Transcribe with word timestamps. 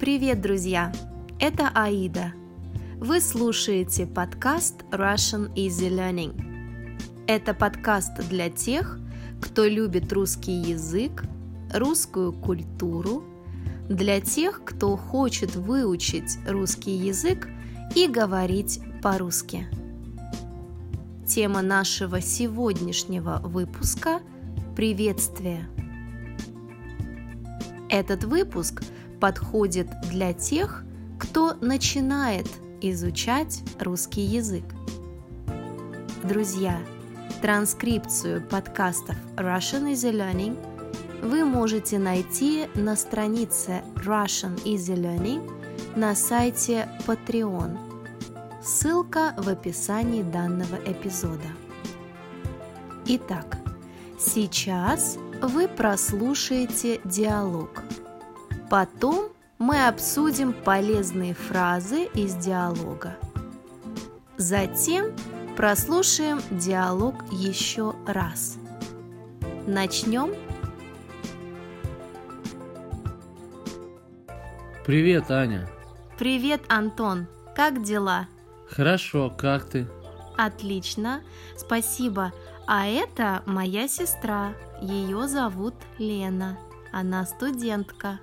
Привет, 0.00 0.40
друзья! 0.40 0.90
Это 1.38 1.68
Аида. 1.74 2.32
Вы 2.96 3.20
слушаете 3.20 4.06
подкаст 4.06 4.76
Russian 4.90 5.54
Easy 5.54 5.90
Learning. 5.90 6.96
Это 7.26 7.52
подкаст 7.52 8.26
для 8.30 8.48
тех, 8.48 8.98
кто 9.42 9.66
любит 9.66 10.10
русский 10.10 10.54
язык, 10.54 11.24
русскую 11.74 12.32
культуру, 12.32 13.24
для 13.90 14.22
тех, 14.22 14.64
кто 14.64 14.96
хочет 14.96 15.54
выучить 15.54 16.38
русский 16.48 16.96
язык 16.96 17.50
и 17.94 18.08
говорить 18.08 18.80
по-русски. 19.02 19.66
Тема 21.26 21.60
нашего 21.60 22.22
сегодняшнего 22.22 23.42
выпуска– 23.44 24.20
приветствие. 24.76 25.68
Этот 27.90 28.24
выпуск– 28.24 28.82
подходит 29.20 29.88
для 30.10 30.32
тех, 30.32 30.82
кто 31.18 31.54
начинает 31.60 32.46
изучать 32.80 33.62
русский 33.78 34.22
язык. 34.22 34.64
Друзья, 36.24 36.78
транскрипцию 37.42 38.42
подкастов 38.48 39.16
Russian 39.36 39.92
Easy 39.92 40.12
Learning 40.12 40.56
вы 41.22 41.44
можете 41.44 41.98
найти 41.98 42.66
на 42.74 42.96
странице 42.96 43.82
Russian 43.96 44.56
Easy 44.64 44.96
Learning 44.96 45.48
на 45.94 46.14
сайте 46.14 46.88
Patreon. 47.06 47.76
Ссылка 48.62 49.34
в 49.36 49.48
описании 49.48 50.22
данного 50.22 50.76
эпизода. 50.86 51.48
Итак, 53.06 53.58
сейчас 54.18 55.18
вы 55.42 55.68
прослушаете 55.68 57.00
диалог– 57.04 57.82
Потом 58.70 59.32
мы 59.58 59.88
обсудим 59.88 60.52
полезные 60.52 61.34
фразы 61.34 62.04
из 62.14 62.36
диалога. 62.36 63.16
Затем 64.36 65.06
прослушаем 65.56 66.40
диалог 66.52 67.16
еще 67.32 67.96
раз. 68.06 68.58
Начнем. 69.66 70.36
Привет, 74.86 75.32
Аня. 75.32 75.68
Привет, 76.16 76.62
Антон. 76.68 77.26
Как 77.56 77.82
дела? 77.82 78.28
Хорошо, 78.68 79.30
как 79.36 79.64
ты? 79.64 79.88
Отлично, 80.38 81.22
спасибо. 81.56 82.32
А 82.68 82.86
это 82.86 83.42
моя 83.46 83.88
сестра. 83.88 84.52
Ее 84.80 85.26
зовут 85.26 85.74
Лена. 85.98 86.56
Она 86.92 87.26
студентка. 87.26 88.20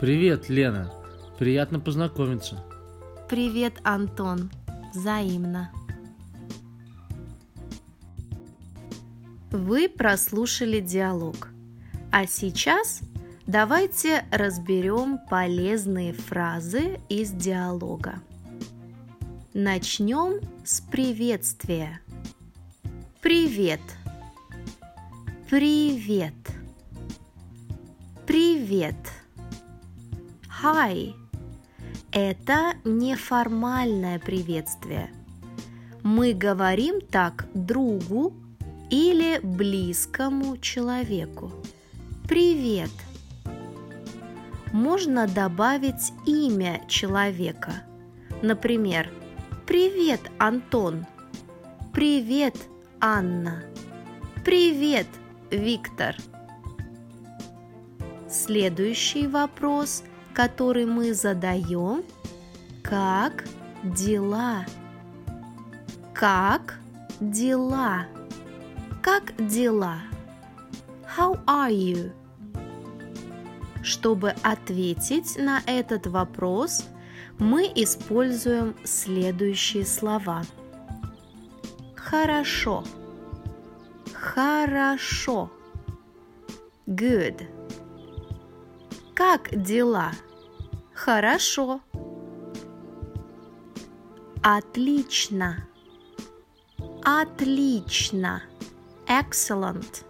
Привет, 0.00 0.48
Лена. 0.48 0.90
Приятно 1.38 1.78
познакомиться. 1.78 2.64
Привет, 3.28 3.74
Антон. 3.82 4.50
Взаимно. 4.94 5.70
Вы 9.50 9.90
прослушали 9.90 10.80
диалог. 10.80 11.48
А 12.10 12.26
сейчас 12.26 13.02
давайте 13.46 14.24
разберем 14.32 15.18
полезные 15.28 16.14
фразы 16.14 16.98
из 17.10 17.30
диалога. 17.32 18.22
Начнем 19.52 20.40
с 20.64 20.80
приветствия. 20.80 22.00
Привет. 23.20 23.82
Привет. 25.50 26.32
Привет. 28.26 28.96
Hi. 30.62 31.14
Это 32.12 32.74
неформальное 32.84 34.18
приветствие. 34.18 35.10
Мы 36.02 36.34
говорим 36.34 37.00
так 37.00 37.46
другу 37.54 38.34
или 38.90 39.40
близкому 39.42 40.58
человеку. 40.58 41.50
Привет. 42.28 42.90
Можно 44.72 45.26
добавить 45.26 46.12
имя 46.26 46.82
человека. 46.88 47.82
Например, 48.42 49.08
Привет, 49.66 50.20
Антон. 50.38 51.06
Привет, 51.94 52.56
Анна. 53.00 53.62
Привет, 54.44 55.06
Виктор. 55.50 56.16
Следующий 58.28 59.26
вопрос 59.26 60.02
который 60.34 60.86
мы 60.86 61.14
задаем, 61.14 62.04
как 62.82 63.44
дела? 63.82 64.64
Как 66.14 66.78
дела? 67.20 68.06
Как 69.02 69.34
дела? 69.46 69.98
How 71.16 71.42
are 71.46 71.72
you? 71.72 72.12
Чтобы 73.82 74.34
ответить 74.42 75.36
на 75.38 75.62
этот 75.66 76.06
вопрос, 76.06 76.84
мы 77.38 77.64
используем 77.74 78.74
следующие 78.84 79.86
слова. 79.86 80.42
Хорошо. 81.94 82.84
Хорошо. 84.12 85.50
Good. 86.86 87.59
Как 89.20 89.50
дела? 89.54 90.12
Хорошо. 90.94 91.82
Отлично. 94.42 95.68
Отлично. 97.04 98.42
Excellent. 99.06 100.04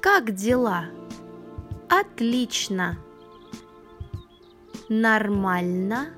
Как 0.00 0.36
дела? 0.36 0.84
Отлично. 1.88 2.96
Нормально. 4.88 6.10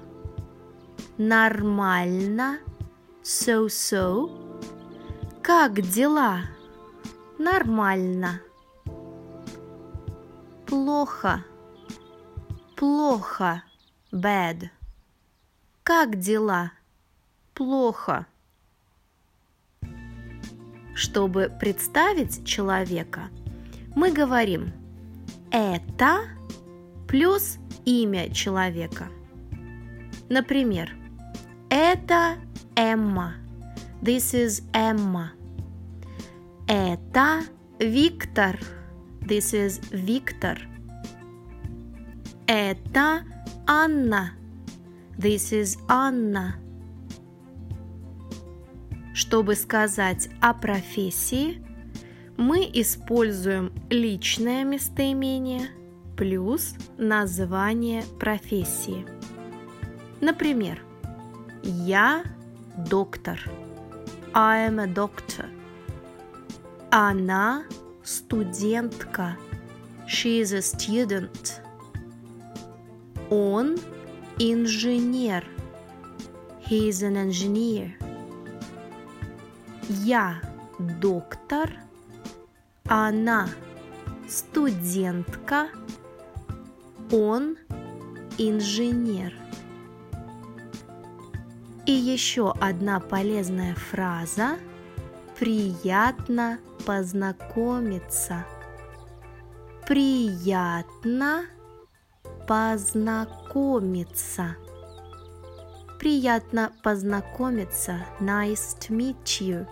Нормально. 1.17 2.59
So-so. 3.23 4.29
Как 5.43 5.81
дела? 5.81 6.41
Нормально. 7.39 8.43
Плохо 10.67 11.43
Плохо. 12.79 13.65
Bad. 14.13 14.69
Как 15.83 16.17
дела? 16.21 16.71
Плохо. 17.53 18.27
Чтобы 20.95 21.51
представить 21.61 22.47
человека, 22.47 23.31
мы 23.97 24.13
говорим 24.13 24.73
«это» 25.51 26.21
плюс 27.09 27.59
имя 27.85 28.33
человека. 28.33 29.09
Например, 30.29 30.95
это 31.71 32.37
Эмма. 32.77 33.35
This 34.01 34.35
is 34.35 34.63
Emma. 34.73 35.31
Это 36.69 37.43
Виктор. 37.81 38.57
This 39.21 39.53
is 39.53 39.85
Виктор. 39.91 40.61
Это 42.51 43.25
Анна. 43.67 44.33
This 45.19 45.53
is 45.53 45.79
Анна. 45.87 46.55
Чтобы 49.13 49.55
сказать 49.55 50.31
о 50.41 50.55
профессии, 50.55 51.63
мы 52.39 52.61
используем 52.73 53.71
личное 53.91 54.65
местоимение 54.65 55.69
плюс 56.17 56.75
название 56.97 58.05
профессии. 58.19 59.05
Например, 60.23 60.83
я 61.63 62.25
доктор. 62.79 63.39
I 64.33 64.71
am 64.71 64.81
a 64.81 64.87
doctor. 64.87 65.51
Она 66.91 67.65
студентка. 68.03 69.37
She 70.07 70.41
is 70.41 70.55
a 70.55 70.63
student. 70.63 71.68
Он 73.31 73.77
инженер. 74.39 75.45
He 76.67 76.89
is 76.89 77.03
an 77.03 77.17
engineer. 77.17 77.93
Я 79.89 80.41
доктор. 80.79 81.71
Она 82.85 83.49
студентка. 84.29 85.69
Он 87.11 87.57
инженер. 88.39 89.35
И 91.87 91.93
еще 91.93 92.53
одна 92.61 93.01
полезная 93.01 93.75
фраза. 93.75 94.59
Приятно 95.39 96.59
познакомиться. 96.85 98.45
Приятно 99.87 101.47
познакомиться. 102.49 104.57
Приятно 106.01 106.73
познакомиться. 106.83 108.05
Nice 108.21 108.77
to 108.81 108.97
meet 108.97 109.23
you. 109.41 109.69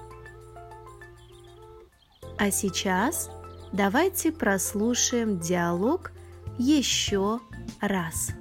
А 2.39 2.51
сейчас 2.51 3.31
давайте 3.73 4.31
прослушаем 4.31 5.41
диалог 5.41 6.13
еще 6.59 7.41
раз. 7.81 8.33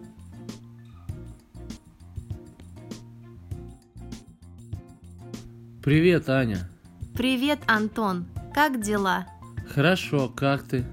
Привет, 5.81 6.29
Аня. 6.29 6.67
Привет, 7.13 7.59
Антон. 7.67 8.25
Как 8.53 8.81
дела? 8.81 9.27
Хорошо, 9.69 10.27
как 10.27 10.63
ты? 10.63 10.83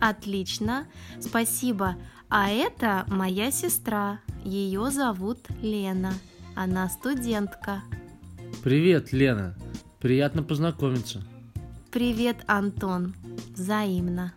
Отлично, 0.00 0.86
спасибо. 1.20 1.96
А 2.28 2.48
это 2.48 3.04
моя 3.08 3.50
сестра. 3.50 4.20
Ее 4.44 4.90
зовут 4.90 5.38
Лена. 5.60 6.12
Она 6.54 6.88
студентка. 6.88 7.82
Привет, 8.64 9.12
Лена. 9.12 9.56
Приятно 10.00 10.42
познакомиться. 10.42 11.22
Привет, 11.90 12.36
Антон. 12.46 13.14
Взаимно. 13.54 14.32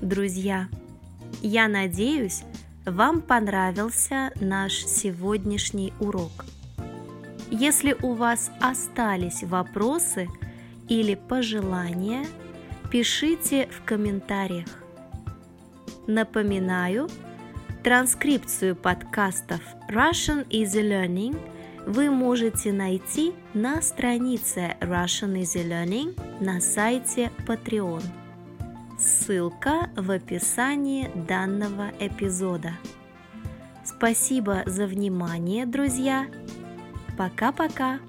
Друзья, 0.00 0.68
я 1.42 1.68
надеюсь, 1.68 2.42
вам 2.84 3.20
понравился 3.20 4.30
наш 4.40 4.84
сегодняшний 4.84 5.92
урок. 6.00 6.44
Если 7.50 7.96
у 8.02 8.14
вас 8.14 8.50
остались 8.60 9.42
вопросы 9.42 10.28
или 10.88 11.14
пожелания, 11.14 12.26
пишите 12.90 13.68
в 13.70 13.84
комментариях. 13.84 14.68
Напоминаю, 16.06 17.08
транскрипцию 17.84 18.74
подкастов 18.76 19.60
Russian 19.90 20.46
Easy 20.48 20.82
Learning 20.82 21.38
вы 21.86 22.10
можете 22.10 22.72
найти 22.72 23.32
на 23.54 23.80
странице 23.82 24.76
Russian 24.80 25.40
Easy 25.40 25.66
Learning 25.66 26.18
на 26.42 26.60
сайте 26.60 27.30
Patreon. 27.46 28.02
Ссылка 28.98 29.90
в 29.96 30.10
описании 30.10 31.10
данного 31.28 31.92
эпизода. 32.00 32.72
Спасибо 33.84 34.62
за 34.66 34.86
внимание, 34.86 35.64
друзья! 35.64 36.26
Пока-пока! 37.16 38.00